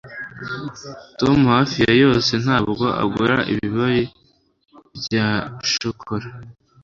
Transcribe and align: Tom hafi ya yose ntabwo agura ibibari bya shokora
Tom 1.19 1.37
hafi 1.53 1.77
ya 1.85 1.93
yose 2.03 2.31
ntabwo 2.43 2.85
agura 3.03 3.35
ibibari 3.51 4.03
bya 5.03 5.27
shokora 5.71 6.27